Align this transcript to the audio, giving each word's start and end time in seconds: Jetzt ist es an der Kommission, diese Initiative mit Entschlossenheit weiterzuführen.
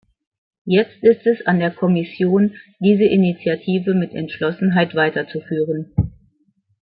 Jetzt 0.65 1.03
ist 1.03 1.27
es 1.27 1.45
an 1.45 1.59
der 1.59 1.69
Kommission, 1.69 2.55
diese 2.79 3.03
Initiative 3.03 3.93
mit 3.93 4.15
Entschlossenheit 4.15 4.95
weiterzuführen. 4.95 5.93